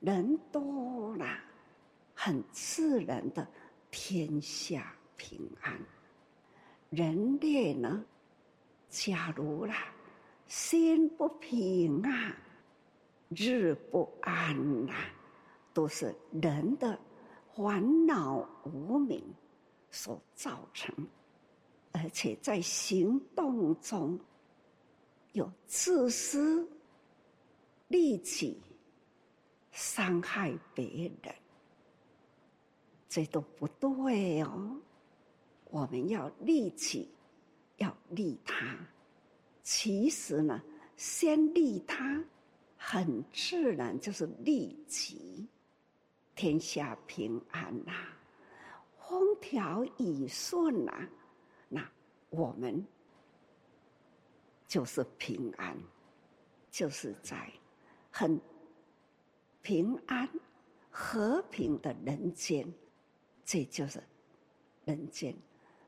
[0.00, 1.26] 人多了，
[2.14, 3.46] 很自然的
[3.90, 5.78] 天下平安。
[6.88, 8.02] 人类呢，
[8.88, 9.92] 假如啦，
[10.46, 12.34] 心不平啊，
[13.28, 14.94] 日不安呐，
[15.74, 16.98] 都是人的
[17.54, 19.22] 烦恼无明
[19.90, 20.94] 所造成，
[21.92, 24.18] 而且在行动中。
[25.32, 26.64] 有自私、
[27.88, 28.62] 利己、
[29.72, 31.34] 伤害别人，
[33.08, 34.76] 这都不对哦。
[35.70, 37.10] 我们要利己，
[37.78, 38.78] 要利他。
[39.64, 40.62] 其实呢，
[40.96, 42.22] 先利他，
[42.76, 45.48] 很自然就是利己，
[46.34, 48.16] 天下平安呐、啊，
[48.98, 51.08] 风调雨顺呐、啊。
[51.68, 51.90] 那
[52.30, 52.84] 我们。
[54.66, 55.78] 就是平安，
[56.68, 57.48] 就是在
[58.10, 58.40] 很
[59.62, 60.28] 平安、
[60.90, 62.66] 和平的人间，
[63.44, 64.02] 这就是
[64.84, 65.36] 人间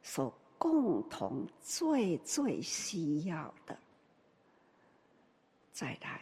[0.04, 3.76] 所共同最最需要的。
[5.72, 6.20] 再来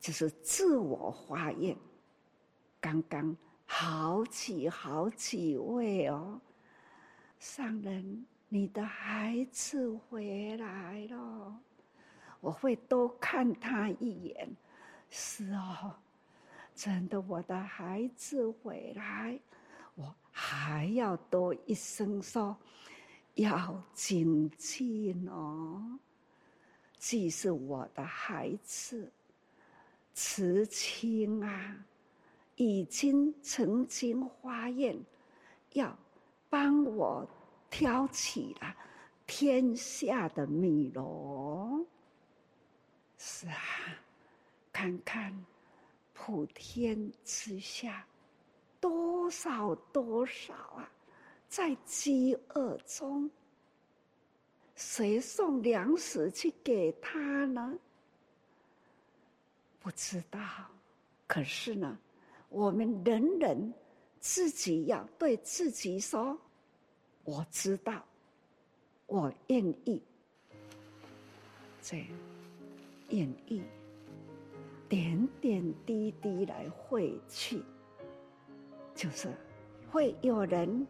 [0.00, 1.76] 就是自我化验，
[2.80, 3.36] 刚刚
[3.72, 6.40] 好几好几位哦，
[7.38, 11.56] 上人，你的孩子回来了。
[12.40, 14.50] 我会多看他一眼，
[15.08, 15.94] 是哦，
[16.74, 19.38] 真的，我的孩子回来，
[19.94, 22.54] 我还要多一声说，
[23.34, 25.98] 要谨记哦。
[26.98, 29.10] 既是我的孩子，
[30.12, 31.84] 慈亲啊，
[32.60, 34.94] 已经曾经发愿，
[35.72, 35.98] 要
[36.50, 37.26] 帮我
[37.70, 38.76] 挑起了
[39.26, 41.82] 天下的米罗。
[43.16, 43.56] 是啊，
[44.70, 45.34] 看看
[46.12, 48.06] 普天之下，
[48.78, 50.92] 多少多少啊，
[51.48, 53.30] 在饥饿中，
[54.74, 57.78] 谁送粮食去给他呢？
[59.78, 60.38] 不知道。
[61.26, 61.98] 可是呢，
[62.50, 63.72] 我们人人
[64.20, 66.38] 自己要对自己说
[67.24, 68.04] ：“我知道，
[69.06, 70.02] 我愿意。”
[71.80, 72.04] 这。
[73.12, 73.60] 愿意
[74.88, 77.60] 点点滴滴来汇去，
[78.94, 79.28] 就是
[79.90, 80.86] 会有人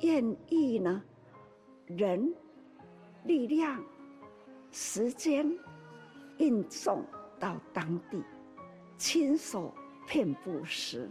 [0.00, 1.00] 愿意呢，
[1.86, 2.34] 人
[3.22, 3.80] 力量、
[4.72, 5.48] 时间
[6.38, 7.04] 运送
[7.38, 8.20] 到当地，
[8.98, 9.72] 亲手
[10.06, 11.10] 遍布施，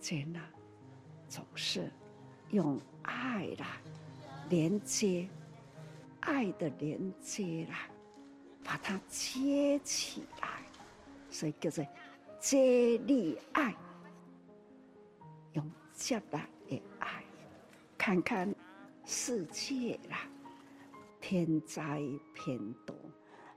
[0.00, 0.28] 这样
[1.28, 1.90] 总是
[2.50, 3.80] 用爱啦
[4.48, 5.28] 连接，
[6.20, 7.88] 爱的连接啦。
[8.66, 10.48] 把它接起来，
[11.28, 11.86] 所以叫做
[12.40, 13.74] 接力爱，
[15.52, 17.22] 用接来的爱，
[17.98, 18.54] 看看
[19.04, 20.26] 世界啦，
[21.20, 22.00] 天灾
[22.32, 22.96] 偏多，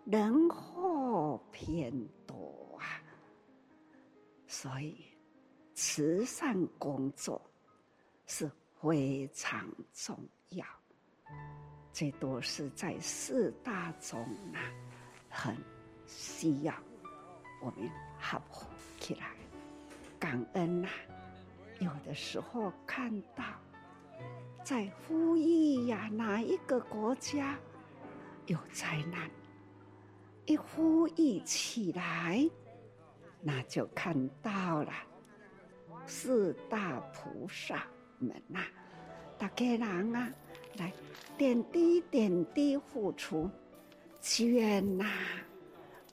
[0.04, 1.94] 人祸偏
[2.26, 2.67] 多，
[4.48, 5.06] 所以
[5.74, 7.42] 慈善工作
[8.26, 8.50] 是
[8.82, 10.18] 非常重
[10.50, 10.66] 要，
[11.92, 14.20] 这都是在四大中
[14.54, 14.72] 啊。
[15.30, 15.56] 很
[16.08, 16.74] 需要
[17.62, 17.90] 我们
[18.20, 18.42] 合
[19.00, 19.36] 起来
[20.18, 20.88] 感恩呐、
[21.80, 23.44] 有的时候看到
[24.64, 27.60] 在呼吁呀，哪一个国家
[28.48, 29.30] 有灾难，
[30.46, 32.50] 一呼吁起来，
[33.42, 34.92] 那就看到了
[36.06, 37.86] 四大菩萨
[38.20, 38.60] 们呐、
[39.38, 40.32] 大家人啊，
[40.78, 40.92] 来
[41.38, 43.50] 点滴点滴付出。
[44.20, 45.06] 祈愿呐，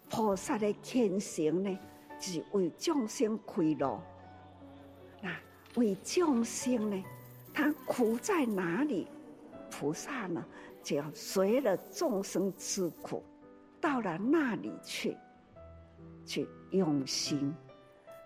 [0.09, 1.79] 菩萨的天行呢，
[2.21, 3.99] 是为众生开路。
[5.21, 5.35] 那
[5.77, 7.05] 为众生呢，
[7.53, 9.09] 他苦在哪里？
[9.71, 10.45] 菩萨呢，
[10.83, 13.25] 就要随了众生之苦，
[13.81, 15.17] 到了那里去，
[16.25, 17.55] 去用心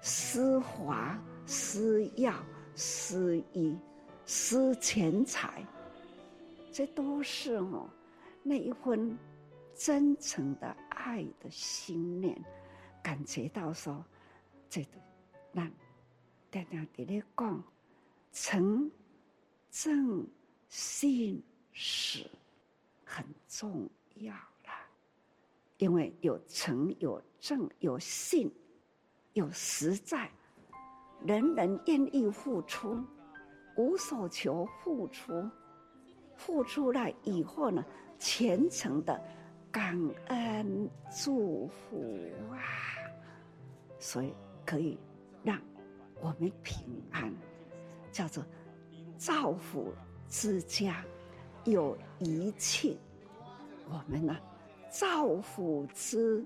[0.00, 2.34] 施华、施药、
[2.74, 3.76] 施医、
[4.26, 5.64] 施钱财，
[6.72, 7.88] 这都是哦，
[8.42, 9.16] 那一份
[9.74, 12.40] 真诚的爱的心念，
[13.02, 14.04] 感觉到说，
[14.68, 14.90] 这个
[15.52, 15.70] 让
[16.50, 17.64] 大家在那讲
[18.32, 18.90] 诚
[19.70, 20.26] 正
[20.68, 21.42] 信
[21.72, 22.24] 实
[23.04, 24.34] 很重要，
[25.78, 28.52] 因为有诚有正有信
[29.32, 30.28] 有实在，
[31.24, 33.02] 人人愿意付出，
[33.76, 35.48] 无所求付出，
[36.36, 37.84] 付出了以后呢，
[38.18, 39.20] 虔诚的
[39.70, 42.58] 感恩祝福啊，
[44.00, 44.34] 所以
[44.66, 44.98] 可以
[45.44, 45.60] 让
[46.20, 47.32] 我们平安，
[48.10, 48.44] 叫做
[49.16, 49.94] 造福
[50.28, 51.04] 之家，
[51.64, 52.96] 有一切，
[53.88, 54.36] 我们呢
[54.90, 56.44] 造福之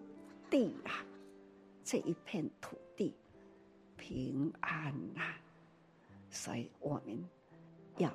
[0.50, 1.04] 地啊，
[1.82, 3.14] 这一片土地
[3.96, 5.36] 平安啊。
[6.30, 7.22] 所以我们
[7.98, 8.10] 要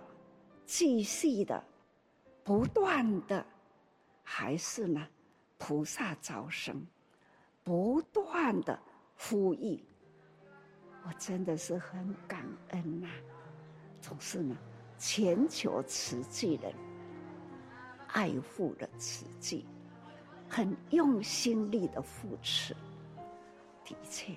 [0.65, 1.63] 继续的、
[2.43, 3.45] 不断的，
[4.23, 5.07] 还是呢，
[5.57, 6.85] 菩萨招生，
[7.63, 8.79] 不断的
[9.17, 9.83] 呼吁。
[11.03, 13.07] 我真的是很感恩呐、
[14.01, 14.57] 总是呢，
[14.97, 16.73] 全球慈济人
[18.07, 19.65] 爱护的慈济，
[20.47, 22.75] 很用心力的扶持。
[23.83, 24.33] 的确，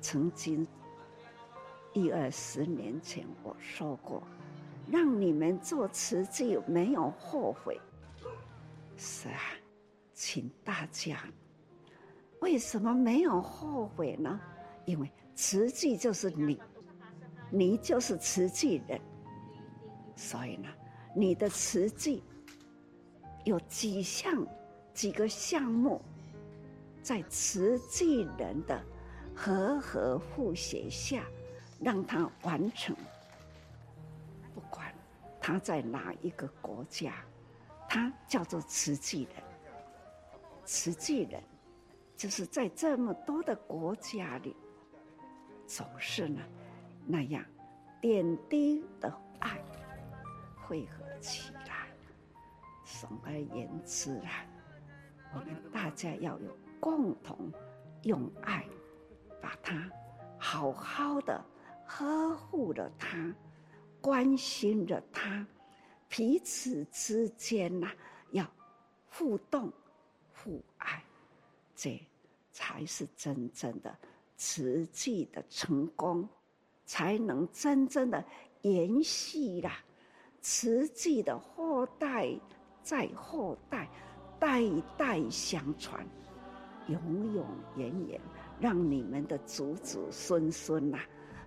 [0.00, 0.66] 曾经。
[1.92, 4.20] 一二十年前我说过，
[4.90, 7.80] 让你们做慈济没有后悔。
[8.96, 9.38] 是啊，
[10.12, 11.24] 请大家，
[12.40, 14.40] 为什么没有后悔呢？
[14.86, 16.60] 因为慈济就是你，
[17.48, 19.00] 你就是慈济人。
[20.16, 20.68] 所以呢，
[21.14, 22.24] 你的慈济
[23.44, 24.44] 有几项、
[24.94, 26.00] 几个项目，
[27.02, 28.82] 在慈济人的
[29.34, 31.22] 和合护写下。
[31.80, 32.96] 让他完成，
[34.54, 34.94] 不管
[35.38, 37.16] 他在哪一个国家，
[37.88, 39.42] 他叫做慈济人。
[40.64, 41.42] 慈济人
[42.16, 44.56] 就是在这么多的国家里，
[45.66, 46.40] 总是呢
[47.04, 47.44] 那样
[48.00, 49.60] 点滴的爱
[50.56, 51.88] 汇合起来。
[52.84, 54.46] 总而言之啊，
[55.34, 57.52] 我们大家要有共同
[58.02, 58.64] 用爱，
[59.40, 59.90] 把它
[60.38, 61.44] 好好的。
[61.86, 63.30] 呵护着他，
[64.00, 65.46] 关心着他，
[66.08, 67.92] 彼此之间呐、
[68.30, 68.50] 要
[69.10, 69.70] 互动、
[70.32, 71.04] 互爱，
[71.76, 72.00] 这
[72.50, 73.94] 才是真正的
[74.34, 76.26] 慈济的成功，
[76.86, 78.24] 才能真正的
[78.62, 79.78] 延续啦。
[80.40, 82.34] 慈济的后代
[82.82, 83.90] 在后代，
[84.44, 84.62] 代
[84.98, 86.06] 代相传，
[86.86, 87.00] 永
[87.32, 88.20] 永远远，
[88.60, 90.98] 让你们的祖祖孙孙呐。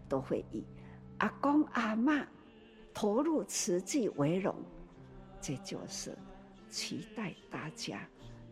[0.09, 0.63] 都会以
[1.19, 2.25] 阿公阿嬷
[2.93, 4.55] 投入慈济为荣，
[5.39, 6.17] 这就是
[6.71, 7.99] 期待大家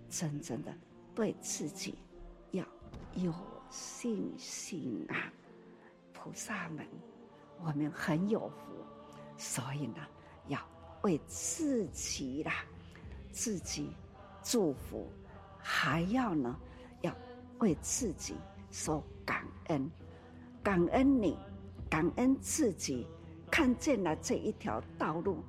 [0.10, 0.72] 真正的
[1.16, 1.96] 对自己
[2.52, 2.64] 要
[3.16, 3.34] 有
[3.72, 5.34] 信心啊！
[6.14, 6.86] 菩萨们，
[7.64, 8.86] 我们很有福，
[9.38, 10.06] 所以呢，
[10.50, 10.60] 要
[11.02, 12.66] 为自己啦，
[13.32, 13.90] 自己
[14.46, 15.12] 祝福，
[15.58, 16.56] 还要呢，
[17.02, 17.12] 要
[17.58, 18.36] 为自己
[18.70, 19.90] 说感恩。
[20.64, 21.36] 感恩你，
[21.90, 23.08] 感恩自己，
[23.50, 25.40] 看见了这一条道路，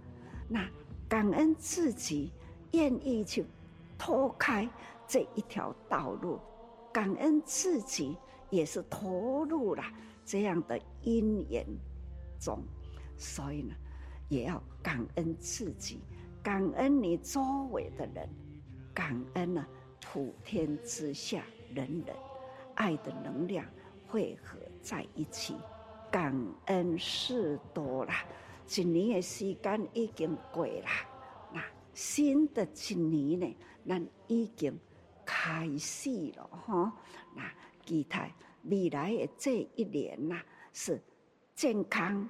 [0.48, 0.66] 那
[1.06, 2.32] 感恩自己
[2.72, 3.44] 愿意去
[3.98, 4.66] 脱开
[5.06, 6.40] 这一条道路，
[6.90, 8.16] 感恩自己
[8.48, 9.82] 也是投入了
[10.24, 11.66] 这样的因缘
[12.40, 12.62] 中，
[13.18, 13.74] 所以呢，
[14.30, 16.00] 也要感恩自己，
[16.42, 18.28] 感恩你周围的人，
[18.96, 19.66] 感恩呢
[20.00, 21.44] 普天之下
[21.74, 22.16] 人人
[22.76, 23.62] 爱的能量
[24.08, 24.58] 汇合。
[24.80, 25.56] 在一起，
[26.12, 26.32] 感
[26.66, 28.12] 恩事多了。
[28.68, 30.86] 一年的时间已经过了，
[31.52, 31.60] 那
[31.92, 33.56] 新的一年呢，
[33.88, 34.78] 咱已经
[35.24, 36.92] 开始了哈。
[37.34, 37.42] 那
[37.84, 38.32] 期待
[38.62, 40.40] 未来的这一年呐，
[40.72, 41.02] 是
[41.52, 42.28] 健康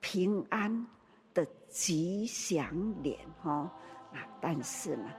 [0.00, 0.86] 平安
[1.34, 3.70] 的吉祥年哈。
[4.10, 5.10] 那但是呢，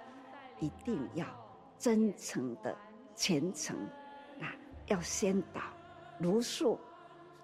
[0.59, 1.25] 一定要
[1.77, 2.75] 真诚的
[3.15, 3.75] 虔诚，
[4.39, 4.53] 啊
[4.87, 5.61] 要先导。
[6.19, 6.79] 如数，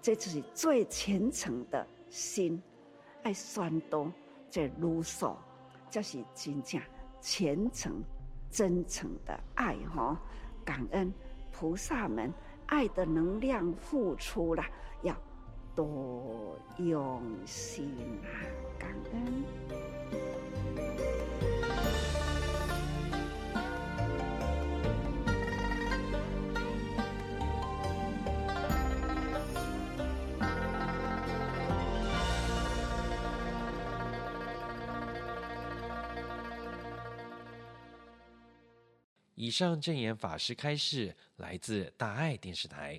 [0.00, 2.60] 这就是最虔诚的心，
[3.22, 4.12] 爱酸多
[4.50, 5.36] 这如数，
[5.88, 6.80] 这是真正
[7.20, 8.02] 虔诚、
[8.50, 10.20] 真诚的爱哈。
[10.64, 11.12] 感恩
[11.52, 12.32] 菩萨们
[12.66, 14.64] 爱的能量付出了，
[15.02, 15.14] 要
[15.76, 17.94] 多用心
[18.24, 18.26] 啊！
[18.78, 19.83] 感恩。
[39.44, 42.98] 以上证言法师开示来自大爱电视台。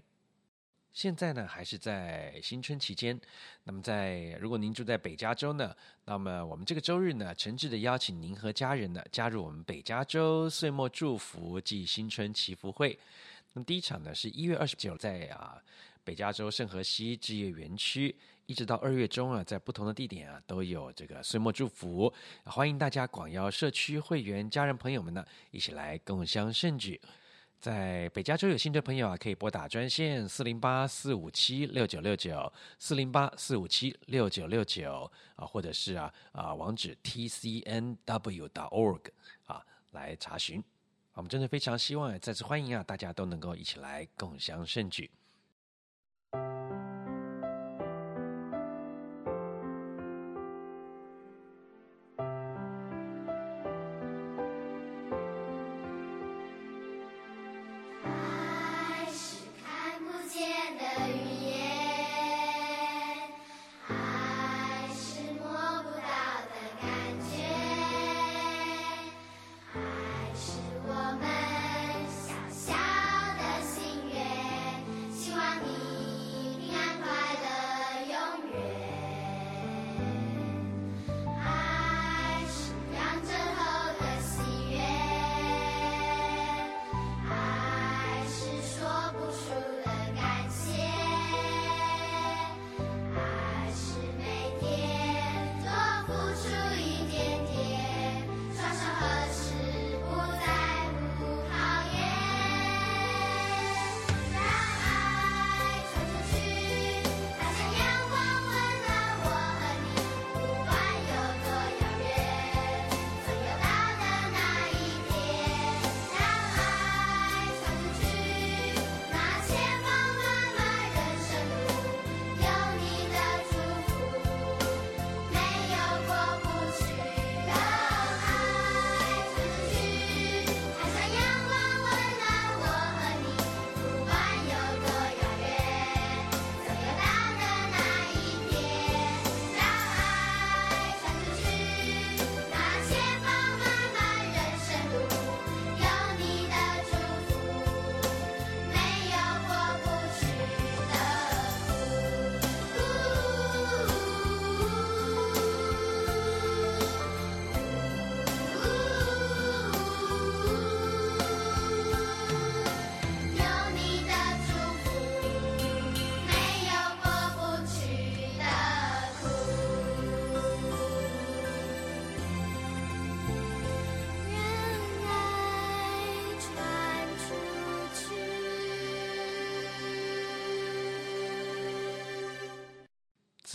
[0.93, 3.20] 现在呢，还是在新春期间。
[3.64, 5.76] 那么，在如果您住在北加州呢，
[6.06, 13.00] 那么我们这个周日呢，诚挚的邀请您和家人呢，加入我们北加州岁末祝福暨新春祈福会。
[13.54, 15.60] 那么第一场呢，是一月二十九，在啊
[16.06, 27.01] 北加州圣荷西置业园区，一直到二月中啊，在不同的地点啊，都有这个岁末祝福，欢迎大家广邀社区会员、家人朋友们呢，一起来共襄盛举。
[27.60, 39.01] 在北加州有兴趣的朋友啊，可以拨打专线四零八四五七六九六九四零八四五七六九六九啊，或者是啊啊网址 tcnw.org
[39.45, 40.64] 啊来查询。
[41.14, 45.10] 我们真的非常希望再次欢迎啊，大家都能够一起来共襄盛举。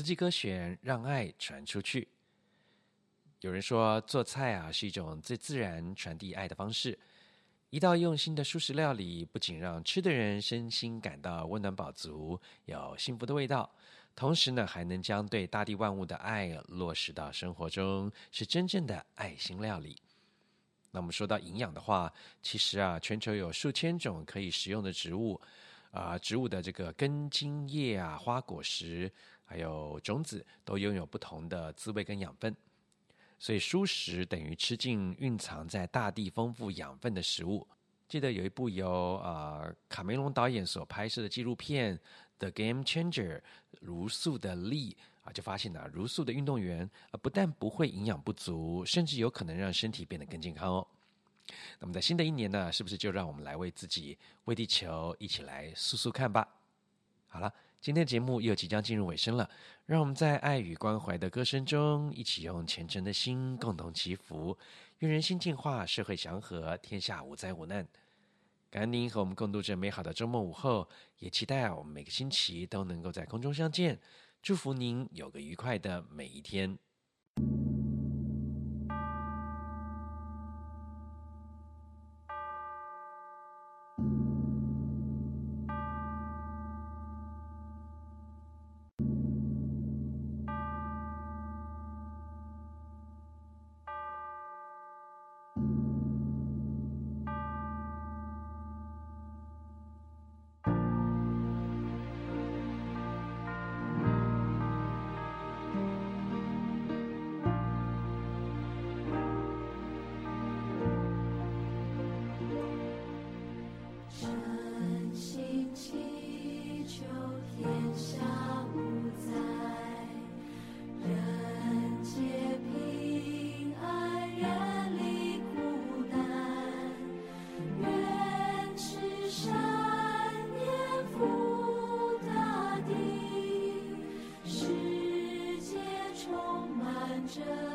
[0.01, 2.09] 四季歌选，让爱传出去。
[3.42, 6.98] 有人说，做菜啊是一种最自然传递爱的方式。
[7.68, 13.70] 一道用心的素食料理，不仅让吃的人身心感到温暖饱足，有幸福的味道，
[14.16, 20.01] 同时呢，还能将对大地万物的爱落实到生活中，是真正的爱心料理。
[20.92, 25.38] 那我们说到营养的话，其实啊，全球有数千种可以食用的植物，
[25.90, 29.12] 啊、植物的这个根茎叶啊、花果实。
[29.51, 32.55] 还有种子都拥有不同的滋味跟养分，
[33.36, 37.66] 所以蔬食等于吃进蕴藏在大地丰富养分的食物。
[38.07, 41.98] 记得有一部由啊、卡梅隆导演所拍摄的纪录片
[42.38, 43.38] 《The Game Changer》
[43.80, 50.86] 茹素的力啊，就发现呢，茹素的运动员啊不但不会营养不足，甚至有可能让身体变得更健康哦。
[51.80, 56.46] 那么在新的一年呢，是不是就让我们来为自己、为地球一起来素素看吧？
[57.26, 57.53] 好了。
[57.81, 59.49] 今天节目又即将进入尾声了，
[59.87, 64.59] 让我们在爱与关怀的歌声中，一起用虔诚的心共同祈福，
[64.99, 67.89] 愿人心净化，社会祥和，天下无灾无难。
[68.68, 70.87] 感恩您和我们共度这美好的周末午后，
[71.20, 73.99] 也期待我们每个星期都能够在空中相见。
[74.43, 76.78] 祝福您有个愉快的每一天。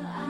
[0.04, 0.25] I